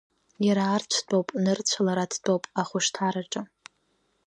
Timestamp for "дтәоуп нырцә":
1.03-1.75